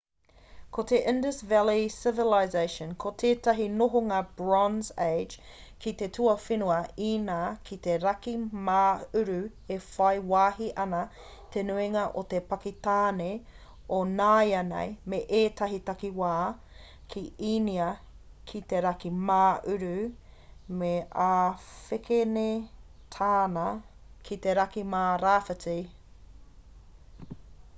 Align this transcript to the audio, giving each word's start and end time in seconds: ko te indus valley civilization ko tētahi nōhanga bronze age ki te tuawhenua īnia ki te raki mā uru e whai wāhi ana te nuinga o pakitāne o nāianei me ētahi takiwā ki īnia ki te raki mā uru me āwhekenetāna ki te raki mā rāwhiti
ko 0.75 0.83
te 0.89 0.99
indus 1.09 1.39
valley 1.49 1.81
civilization 1.95 2.93
ko 3.01 3.09
tētahi 3.23 3.65
nōhanga 3.73 4.21
bronze 4.39 4.95
age 5.03 5.41
ki 5.83 5.91
te 5.99 6.07
tuawhenua 6.17 6.77
īnia 7.07 7.41
ki 7.67 7.77
te 7.87 7.97
raki 8.05 8.33
mā 8.69 8.79
uru 9.21 9.35
e 9.75 9.77
whai 9.89 10.15
wāhi 10.31 10.69
ana 10.85 11.01
te 11.57 11.65
nuinga 11.69 12.05
o 12.21 12.23
pakitāne 12.53 13.27
o 13.99 13.99
nāianei 14.15 14.97
me 15.15 15.21
ētahi 15.43 15.77
takiwā 15.91 16.31
ki 17.15 17.23
īnia 17.53 17.91
ki 18.53 18.63
te 18.73 18.81
raki 18.89 19.13
mā 19.29 19.43
uru 19.75 19.93
me 20.81 20.91
āwhekenetāna 21.27 23.67
ki 24.31 24.41
te 24.47 24.57
raki 24.63 24.87
mā 24.97 25.05
rāwhiti 25.27 25.77